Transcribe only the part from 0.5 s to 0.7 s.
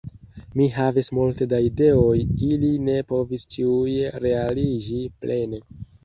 Mi